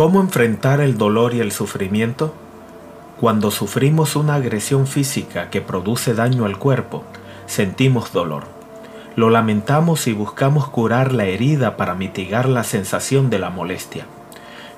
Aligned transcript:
¿Cómo 0.00 0.22
enfrentar 0.22 0.80
el 0.80 0.96
dolor 0.96 1.34
y 1.34 1.40
el 1.40 1.52
sufrimiento? 1.52 2.32
Cuando 3.20 3.50
sufrimos 3.50 4.16
una 4.16 4.36
agresión 4.36 4.86
física 4.86 5.50
que 5.50 5.60
produce 5.60 6.14
daño 6.14 6.46
al 6.46 6.56
cuerpo, 6.56 7.04
sentimos 7.44 8.10
dolor. 8.10 8.44
Lo 9.14 9.28
lamentamos 9.28 10.06
y 10.06 10.14
buscamos 10.14 10.70
curar 10.70 11.12
la 11.12 11.26
herida 11.26 11.76
para 11.76 11.94
mitigar 11.94 12.48
la 12.48 12.64
sensación 12.64 13.28
de 13.28 13.40
la 13.40 13.50
molestia. 13.50 14.06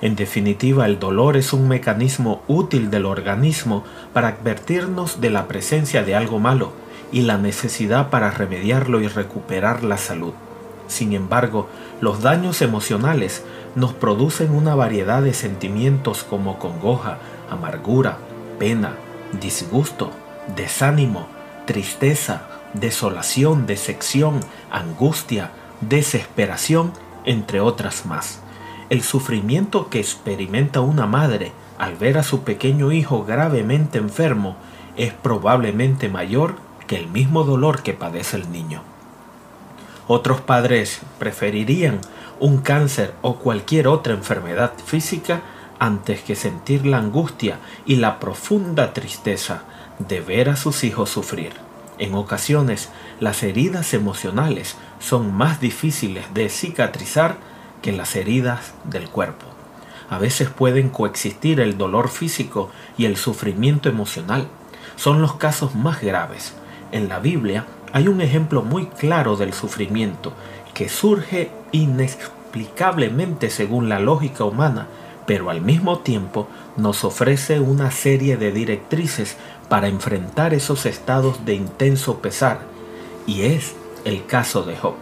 En 0.01 0.17
definitiva, 0.17 0.87
el 0.87 0.99
dolor 0.99 1.37
es 1.37 1.53
un 1.53 1.69
mecanismo 1.69 2.41
útil 2.49 2.91
del 2.91 3.05
organismo 3.05 3.85
para 4.11 4.27
advertirnos 4.27 5.21
de 5.21 5.29
la 5.29 5.47
presencia 5.47 6.03
de 6.03 6.15
algo 6.15 6.39
malo 6.39 6.73
y 7.13 7.21
la 7.21 7.37
necesidad 7.37 8.09
para 8.09 8.29
remediarlo 8.29 8.99
y 8.99 9.07
recuperar 9.07 9.85
la 9.85 9.95
salud. 9.95 10.33
Sin 10.87 11.13
embargo, 11.13 11.69
los 12.01 12.21
daños 12.21 12.61
emocionales 12.61 13.43
nos 13.75 13.93
producen 13.93 14.53
una 14.53 14.75
variedad 14.75 15.21
de 15.21 15.33
sentimientos 15.33 16.23
como 16.23 16.59
congoja, 16.59 17.17
amargura, 17.49 18.17
pena, 18.59 18.93
disgusto, 19.39 20.11
desánimo, 20.55 21.27
tristeza, 21.65 22.43
desolación, 22.73 23.65
decepción, 23.65 24.39
angustia, 24.71 25.51
desesperación, 25.81 26.93
entre 27.25 27.61
otras 27.61 28.05
más. 28.05 28.39
El 28.89 29.01
sufrimiento 29.01 29.89
que 29.89 29.99
experimenta 29.99 30.81
una 30.81 31.07
madre 31.07 31.51
al 31.79 31.95
ver 31.95 32.17
a 32.17 32.23
su 32.23 32.43
pequeño 32.43 32.91
hijo 32.91 33.23
gravemente 33.23 33.97
enfermo 33.97 34.55
es 34.97 35.13
probablemente 35.13 36.09
mayor 36.09 36.55
que 36.85 36.97
el 36.97 37.07
mismo 37.07 37.43
dolor 37.43 37.81
que 37.81 37.93
padece 37.93 38.37
el 38.37 38.51
niño. 38.51 38.81
Otros 40.07 40.41
padres 40.41 41.01
preferirían 41.17 42.01
un 42.39 42.57
cáncer 42.59 43.13
o 43.21 43.35
cualquier 43.35 43.87
otra 43.87 44.13
enfermedad 44.13 44.73
física 44.85 45.41
antes 45.79 46.21
que 46.21 46.35
sentir 46.35 46.85
la 46.85 46.97
angustia 46.97 47.59
y 47.85 47.97
la 47.97 48.19
profunda 48.19 48.93
tristeza 48.93 49.63
de 49.99 50.21
ver 50.21 50.49
a 50.49 50.55
sus 50.55 50.83
hijos 50.83 51.09
sufrir. 51.09 51.53
En 51.99 52.15
ocasiones, 52.15 52.89
las 53.19 53.43
heridas 53.43 53.93
emocionales 53.93 54.75
son 54.99 55.33
más 55.33 55.59
difíciles 55.59 56.25
de 56.33 56.49
cicatrizar 56.49 57.37
que 57.81 57.91
las 57.91 58.15
heridas 58.15 58.73
del 58.85 59.09
cuerpo. 59.09 59.45
A 60.09 60.17
veces 60.17 60.49
pueden 60.49 60.89
coexistir 60.89 61.59
el 61.59 61.77
dolor 61.77 62.09
físico 62.09 62.69
y 62.97 63.05
el 63.05 63.17
sufrimiento 63.17 63.89
emocional. 63.89 64.47
Son 64.95 65.21
los 65.21 65.35
casos 65.35 65.75
más 65.75 66.01
graves. 66.01 66.53
En 66.91 67.09
la 67.09 67.19
Biblia 67.19 67.65
hay 67.91 68.07
un 68.07 68.21
ejemplo 68.21 68.63
muy 68.63 68.87
claro 68.87 69.35
del 69.35 69.53
sufrimiento 69.53 70.33
que 70.73 70.89
surge 70.89 71.51
inexplicablemente 71.73 73.49
según 73.49 73.89
la 73.89 73.99
lógica 73.99 74.45
humana 74.45 74.87
pero 75.25 75.49
al 75.49 75.61
mismo 75.61 75.99
tiempo 75.99 76.47
nos 76.77 77.03
ofrece 77.03 77.59
una 77.59 77.91
serie 77.91 78.37
de 78.37 78.51
directrices 78.51 79.37
para 79.69 79.87
enfrentar 79.87 80.53
esos 80.53 80.85
estados 80.85 81.45
de 81.45 81.55
intenso 81.55 82.19
pesar, 82.19 82.61
y 83.25 83.43
es 83.43 83.75
el 84.05 84.25
caso 84.25 84.63
de 84.63 84.75
Job. 84.75 84.95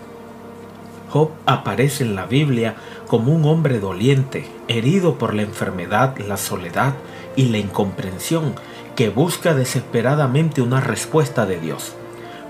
Job 1.10 1.32
aparece 1.46 2.04
en 2.04 2.16
la 2.16 2.26
Biblia 2.26 2.76
como 3.08 3.34
un 3.34 3.46
hombre 3.46 3.80
doliente, 3.80 4.48
herido 4.68 5.18
por 5.18 5.34
la 5.34 5.42
enfermedad, 5.42 6.18
la 6.20 6.38
soledad 6.38 6.94
y 7.36 7.46
la 7.46 7.58
incomprensión, 7.58 8.54
que 8.96 9.10
busca 9.10 9.54
desesperadamente 9.54 10.62
una 10.62 10.80
respuesta 10.80 11.46
de 11.46 11.60
Dios. 11.60 11.94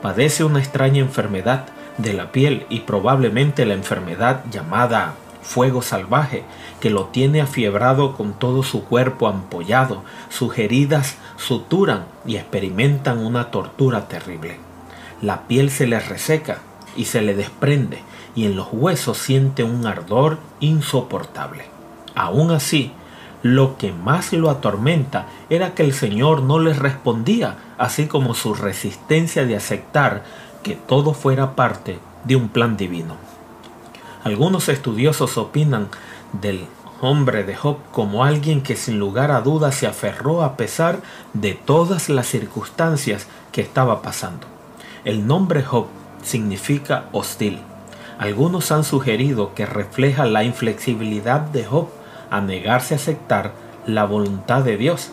Padece 0.02 0.44
una 0.44 0.59
extraña 0.59 0.99
enfermedad 0.99 1.67
de 1.97 2.14
la 2.14 2.31
piel 2.31 2.66
y 2.70 2.81
probablemente 2.81 3.66
la 3.66 3.73
enfermedad 3.73 4.44
llamada 4.52 5.16
fuego 5.42 5.81
salvaje, 5.81 6.44
que 6.80 6.89
lo 6.89 7.06
tiene 7.06 7.42
afiebrado 7.42 8.16
con 8.16 8.33
todo 8.33 8.64
su 8.64 8.86
cuerpo 8.86 9.28
ampollado, 9.28 10.03
sus 10.30 10.58
heridas 10.58 11.17
suturan 11.38 12.06
y 12.26 12.36
experimentan 12.36 13.20
una 13.20 13.52
tortura 13.52 14.08
terrible. 14.08 14.58
La 15.21 15.48
piel 15.48 15.70
se 15.70 15.88
le 15.88 15.99
reseca 15.99 16.60
y 16.95 17.05
se 17.05 17.21
le 17.21 17.36
desprende, 17.36 17.99
y 18.36 18.45
en 18.45 18.55
los 18.55 18.67
huesos 18.71 19.17
siente 19.17 19.64
un 19.64 19.86
ardor 19.86 20.39
insoportable. 20.60 21.65
Aún 22.15 22.52
así, 22.52 22.92
lo 23.44 23.77
que 23.77 23.92
más 23.92 24.33
lo 24.33 24.49
atormenta 24.49 25.27
era 25.49 25.73
que 25.73 25.83
el 25.83 25.94
Señor 25.94 26.44
no 26.44 26.60
le 26.60 26.73
respondía, 26.73 27.58
así 27.77 28.05
como 28.08 28.36
su 28.36 28.54
resistencia 28.54 29.45
de 29.45 29.55
aceptar 29.55 30.23
que 30.64 30.76
todo 30.76 31.14
fuera 31.14 31.55
parte 31.55 31.99
de 32.23 32.36
un 32.36 32.49
plan 32.49 32.77
divino. 32.77 33.16
Algunos 34.23 34.70
estudiosos 34.70 35.38
opinan 35.38 35.89
del 36.33 36.67
hombre 37.02 37.44
de 37.44 37.55
Job 37.55 37.77
como 37.92 38.23
alguien 38.23 38.61
que 38.61 38.76
sin 38.76 39.00
lugar 39.00 39.32
a 39.32 39.42
dudas 39.42 39.76
se 39.76 39.88
aferró 39.88 40.44
a 40.44 40.55
pesar 40.55 41.02
de 41.33 41.54
todas 41.54 42.10
las 42.10 42.27
circunstancias 42.27 43.27
que 43.52 43.61
estaba 43.61 44.02
pasando. 44.02 44.45
El 45.04 45.26
nombre 45.26 45.64
Job 45.64 45.88
significa 46.21 47.05
hostil. 47.11 47.60
Algunos 48.20 48.71
han 48.71 48.83
sugerido 48.83 49.55
que 49.55 49.66
refleja 49.66 50.26
la 50.26 50.44
inflexibilidad 50.44 51.42
de 51.42 51.66
Job 51.66 51.88
a 52.30 52.39
negarse 52.39 52.94
a 52.94 52.98
aceptar 52.98 53.54
la 53.88 54.05
voluntad 54.05 54.64
de 54.64 54.77
Dios, 54.77 55.11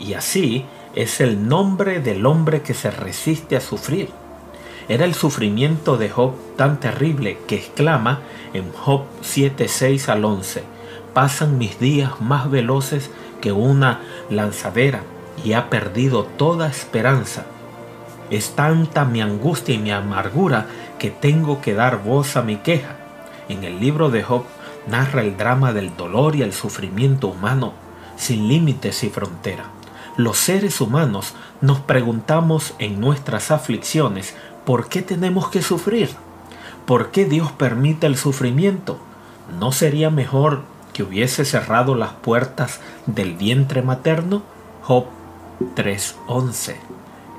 y 0.00 0.14
así 0.14 0.66
es 0.96 1.20
el 1.20 1.48
nombre 1.48 2.00
del 2.00 2.26
hombre 2.26 2.62
que 2.62 2.74
se 2.74 2.90
resiste 2.90 3.56
a 3.56 3.60
sufrir. 3.60 4.10
Era 4.88 5.04
el 5.04 5.14
sufrimiento 5.14 5.98
de 5.98 6.08
Job 6.08 6.32
tan 6.56 6.80
terrible 6.80 7.38
que 7.46 7.56
exclama 7.56 8.20
en 8.54 8.72
Job 8.72 9.02
7, 9.20 9.68
6 9.68 10.08
al 10.08 10.24
11, 10.24 10.62
pasan 11.12 11.58
mis 11.58 11.78
días 11.78 12.20
más 12.22 12.50
veloces 12.50 13.10
que 13.42 13.52
una 13.52 14.00
lanzadera 14.30 15.02
y 15.44 15.52
ha 15.52 15.68
perdido 15.68 16.24
toda 16.24 16.68
esperanza. 16.68 17.44
Es 18.30 18.56
tanta 18.56 19.04
mi 19.04 19.20
angustia 19.20 19.74
y 19.74 19.78
mi 19.78 19.90
amargura 19.90 20.66
que 20.98 21.10
tengo 21.10 21.60
que 21.60 21.74
dar 21.74 22.02
voz 22.02 22.36
a 22.36 22.42
mi 22.42 22.56
queja. 22.56 22.96
En 23.50 23.64
el 23.64 23.80
libro 23.80 24.10
de 24.10 24.22
Job 24.22 24.44
narra 24.86 25.20
el 25.20 25.36
drama 25.36 25.74
del 25.74 25.96
dolor 25.96 26.34
y 26.34 26.42
el 26.42 26.54
sufrimiento 26.54 27.28
humano, 27.28 27.74
sin 28.16 28.48
límites 28.48 29.04
y 29.04 29.10
frontera. 29.10 29.64
Los 30.16 30.38
seres 30.38 30.80
humanos 30.80 31.34
nos 31.60 31.78
preguntamos 31.78 32.74
en 32.80 33.00
nuestras 33.00 33.50
aflicciones 33.52 34.34
¿por 34.68 34.90
qué 34.90 35.00
tenemos 35.00 35.48
que 35.48 35.62
sufrir? 35.62 36.10
¿Por 36.84 37.10
qué 37.10 37.24
Dios 37.24 37.50
permite 37.52 38.06
el 38.06 38.18
sufrimiento? 38.18 38.98
¿No 39.58 39.72
sería 39.72 40.10
mejor 40.10 40.60
que 40.92 41.02
hubiese 41.02 41.46
cerrado 41.46 41.94
las 41.94 42.12
puertas 42.12 42.80
del 43.06 43.32
vientre 43.32 43.80
materno? 43.80 44.42
Job 44.82 45.06
3:11. 45.74 46.76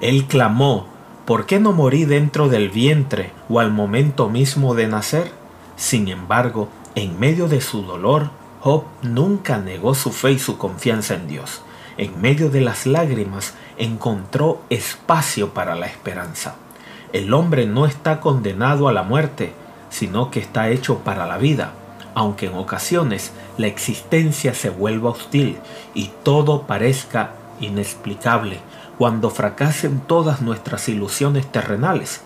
Él 0.02 0.26
clamó, 0.26 0.88
¿por 1.26 1.46
qué 1.46 1.60
no 1.60 1.72
morí 1.72 2.06
dentro 2.06 2.50
del 2.50 2.70
vientre 2.70 3.32
o 3.48 3.60
al 3.60 3.70
momento 3.72 4.28
mismo 4.28 4.74
de 4.74 4.88
nacer? 4.88 5.32
Sin 5.76 6.08
embargo, 6.08 6.68
en 6.96 7.20
medio 7.20 7.48
de 7.48 7.62
su 7.62 7.84
dolor, 7.84 8.32
Job 8.62 8.86
nunca 9.04 9.60
negó 9.60 9.94
su 9.94 10.12
fe 10.12 10.32
y 10.32 10.40
su 10.40 10.58
confianza 10.58 11.14
en 11.14 11.28
Dios. 11.28 11.62
En 11.98 12.20
medio 12.20 12.50
de 12.50 12.62
las 12.62 12.88
lágrimas 12.88 13.54
encontró 13.78 14.64
espacio 14.72 15.54
para 15.54 15.76
la 15.76 15.86
esperanza. 15.86 16.56
El 17.12 17.34
hombre 17.34 17.66
no 17.66 17.88
está 17.88 18.20
condenado 18.20 18.88
a 18.88 18.94
la 18.94 19.02
muerte, 19.02 19.54
sino 19.90 20.30
que 20.30 20.40
está 20.40 20.70
hecho 20.70 21.00
para 21.00 21.26
la 21.26 21.40
vida, 21.40 21.72
aunque 22.14 22.46
en 22.46 22.54
ocasiones 22.54 23.32
la 23.58 23.66
existencia 23.66 24.54
se 24.54 24.70
vuelva 24.70 25.10
hostil 25.10 25.58
y 25.96 26.12
todo 26.22 26.68
parezca 26.68 27.32
inexplicable. 27.60 28.60
Cuando 29.00 29.32
fracasen 29.32 30.02
todas 30.02 30.42
nuestras 30.42 30.88
ilusiones 30.88 31.52
terrenales, 31.52 32.22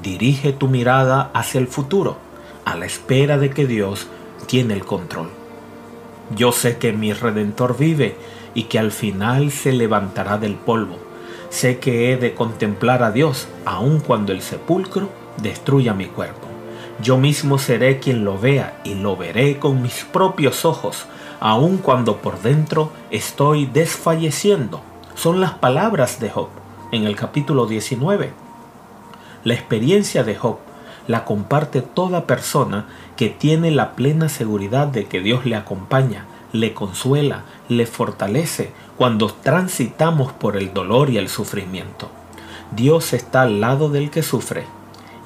dirige 0.00 0.52
tu 0.52 0.68
mirada 0.68 1.30
hacia 1.34 1.58
el 1.58 1.66
futuro, 1.66 2.16
a 2.64 2.76
la 2.76 2.86
espera 2.86 3.38
de 3.38 3.50
que 3.50 3.66
Dios 3.66 4.06
tiene 4.46 4.74
el 4.74 4.84
control. 4.84 5.30
Yo 6.36 6.52
sé 6.52 6.78
que 6.78 6.92
mi 6.92 7.12
Redentor 7.12 7.76
vive 7.76 8.16
y 8.54 8.64
que 8.64 8.78
al 8.78 8.92
final 8.92 9.50
se 9.50 9.72
levantará 9.72 10.38
del 10.38 10.54
polvo 10.54 11.07
Sé 11.50 11.78
que 11.78 12.12
he 12.12 12.16
de 12.16 12.34
contemplar 12.34 13.02
a 13.02 13.10
Dios, 13.10 13.48
aun 13.64 14.00
cuando 14.00 14.32
el 14.32 14.42
sepulcro 14.42 15.08
destruya 15.40 15.94
mi 15.94 16.06
cuerpo. 16.06 16.46
Yo 17.00 17.16
mismo 17.16 17.58
seré 17.58 18.00
quien 18.00 18.24
lo 18.24 18.38
vea 18.38 18.80
y 18.84 18.94
lo 18.94 19.16
veré 19.16 19.58
con 19.58 19.80
mis 19.80 20.04
propios 20.04 20.64
ojos, 20.64 21.06
aun 21.40 21.78
cuando 21.78 22.18
por 22.18 22.42
dentro 22.42 22.90
estoy 23.10 23.66
desfalleciendo. 23.66 24.82
Son 25.14 25.40
las 25.40 25.54
palabras 25.54 26.20
de 26.20 26.30
Job 26.30 26.48
en 26.92 27.04
el 27.04 27.16
capítulo 27.16 27.66
19. 27.66 28.32
La 29.44 29.54
experiencia 29.54 30.24
de 30.24 30.34
Job 30.34 30.58
la 31.06 31.24
comparte 31.24 31.80
toda 31.80 32.26
persona 32.26 32.86
que 33.16 33.30
tiene 33.30 33.70
la 33.70 33.96
plena 33.96 34.28
seguridad 34.28 34.86
de 34.86 35.06
que 35.06 35.20
Dios 35.20 35.46
le 35.46 35.56
acompaña, 35.56 36.26
le 36.52 36.74
consuela, 36.74 37.44
le 37.68 37.86
fortalece 37.86 38.72
cuando 38.98 39.28
transitamos 39.28 40.32
por 40.32 40.56
el 40.56 40.74
dolor 40.74 41.08
y 41.08 41.18
el 41.18 41.28
sufrimiento. 41.28 42.10
Dios 42.72 43.12
está 43.12 43.42
al 43.42 43.60
lado 43.60 43.88
del 43.88 44.10
que 44.10 44.24
sufre 44.24 44.66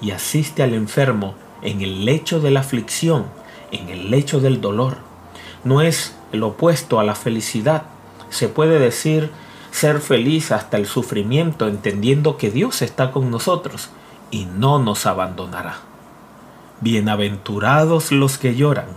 y 0.03 0.11
asiste 0.11 0.63
al 0.63 0.75
enfermo 0.75 1.35
en 1.63 1.81
el 1.81 2.05
lecho 2.05 2.39
de 2.39 2.51
la 2.51 2.61
aflicción, 2.61 3.25
en 3.71 3.89
el 3.89 4.11
lecho 4.11 4.41
del 4.41 4.61
dolor. 4.61 4.99
no 5.65 5.81
es 5.81 6.15
el 6.33 6.43
opuesto 6.43 6.99
a 6.99 7.05
la 7.05 7.15
felicidad. 7.15 7.85
Se 8.31 8.49
puede 8.49 8.79
decir 8.79 9.31
ser 9.71 10.01
feliz 10.01 10.53
hasta 10.53 10.77
el 10.77 10.87
sufrimiento 10.87 11.67
entendiendo 11.69 12.37
que 12.37 12.51
Dios 12.51 12.83
está 12.83 13.11
con 13.11 13.31
nosotros 13.31 13.91
y 14.31 14.45
no 14.45 14.79
nos 14.81 15.07
abandonará. 15.07 15.77
Bienaventurados 16.81 18.11
los 18.11 18.39
que 18.39 18.55
lloran, 18.55 18.89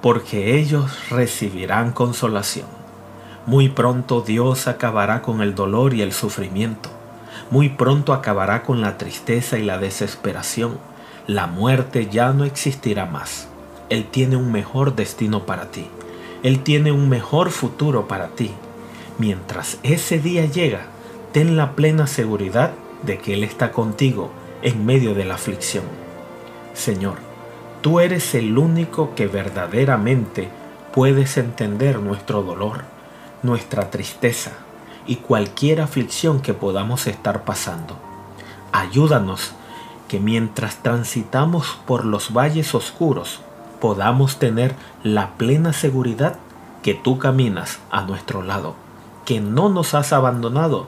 porque 0.00 0.58
ellos 0.58 1.10
recibirán 1.10 1.92
consolación. 1.92 2.81
Muy 3.44 3.68
pronto 3.68 4.20
Dios 4.20 4.68
acabará 4.68 5.20
con 5.20 5.42
el 5.42 5.56
dolor 5.56 5.94
y 5.94 6.02
el 6.02 6.12
sufrimiento. 6.12 6.90
Muy 7.50 7.68
pronto 7.70 8.12
acabará 8.12 8.62
con 8.62 8.80
la 8.80 8.98
tristeza 8.98 9.58
y 9.58 9.64
la 9.64 9.78
desesperación. 9.78 10.78
La 11.26 11.48
muerte 11.48 12.08
ya 12.08 12.32
no 12.32 12.44
existirá 12.44 13.06
más. 13.06 13.48
Él 13.88 14.06
tiene 14.06 14.36
un 14.36 14.52
mejor 14.52 14.94
destino 14.94 15.44
para 15.44 15.70
ti. 15.72 15.86
Él 16.44 16.60
tiene 16.60 16.92
un 16.92 17.08
mejor 17.08 17.50
futuro 17.50 18.06
para 18.06 18.28
ti. 18.28 18.52
Mientras 19.18 19.78
ese 19.82 20.20
día 20.20 20.46
llega, 20.46 20.86
ten 21.32 21.56
la 21.56 21.72
plena 21.72 22.06
seguridad 22.06 22.72
de 23.02 23.18
que 23.18 23.34
Él 23.34 23.42
está 23.42 23.72
contigo 23.72 24.30
en 24.62 24.86
medio 24.86 25.14
de 25.14 25.24
la 25.24 25.34
aflicción. 25.34 25.84
Señor, 26.74 27.16
tú 27.80 27.98
eres 27.98 28.34
el 28.34 28.56
único 28.56 29.14
que 29.14 29.26
verdaderamente 29.26 30.48
puedes 30.92 31.36
entender 31.36 31.98
nuestro 31.98 32.42
dolor, 32.42 32.91
nuestra 33.42 33.90
tristeza 33.90 34.52
y 35.06 35.16
cualquier 35.16 35.80
aflicción 35.80 36.40
que 36.40 36.54
podamos 36.54 37.06
estar 37.06 37.44
pasando. 37.44 37.96
Ayúdanos 38.72 39.52
que 40.08 40.20
mientras 40.20 40.76
transitamos 40.76 41.78
por 41.86 42.04
los 42.04 42.32
valles 42.32 42.74
oscuros 42.74 43.40
podamos 43.80 44.38
tener 44.38 44.74
la 45.02 45.30
plena 45.30 45.72
seguridad 45.72 46.36
que 46.82 46.94
tú 46.94 47.18
caminas 47.18 47.80
a 47.90 48.02
nuestro 48.02 48.42
lado, 48.42 48.74
que 49.24 49.40
no 49.40 49.68
nos 49.68 49.94
has 49.94 50.12
abandonado 50.12 50.86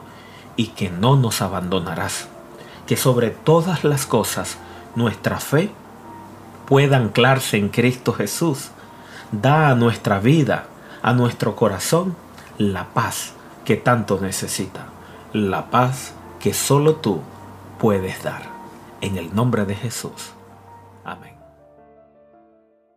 y 0.55 0.67
que 0.67 0.89
no 0.89 1.15
nos 1.15 1.41
abandonarás 1.41 2.29
que 2.85 2.97
sobre 2.97 3.31
todas 3.31 3.83
las 3.83 4.05
cosas 4.05 4.57
nuestra 4.95 5.39
fe 5.39 5.71
pueda 6.67 6.97
anclarse 6.97 7.57
en 7.57 7.69
Cristo 7.69 8.13
Jesús. 8.13 8.69
Da 9.31 9.69
a 9.69 9.75
nuestra 9.75 10.19
vida, 10.19 10.65
a 11.01 11.13
nuestro 11.13 11.55
corazón, 11.55 12.15
la 12.57 12.93
paz 12.93 13.33
que 13.63 13.75
tanto 13.75 14.19
necesita, 14.19 14.87
la 15.33 15.69
paz 15.69 16.13
que 16.39 16.53
solo 16.53 16.95
tú 16.95 17.21
puedes 17.79 18.23
dar. 18.23 18.53
En 19.01 19.17
el 19.17 19.35
nombre 19.35 19.65
de 19.65 19.75
Jesús. 19.75 20.31
Amén. 21.03 21.34